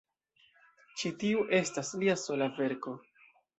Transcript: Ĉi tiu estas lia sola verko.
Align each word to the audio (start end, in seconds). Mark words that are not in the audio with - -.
Ĉi 1.01 1.11
tiu 1.25 1.45
estas 1.59 1.93
lia 2.01 2.19
sola 2.25 2.51
verko. 2.59 2.99